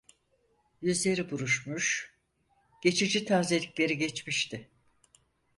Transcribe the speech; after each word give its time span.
Yüzleri 0.81 1.31
buruşmuş, 1.31 2.15
geçici 2.81 3.25
tazelikleri 3.25 3.97
geçmişti. 3.97 4.69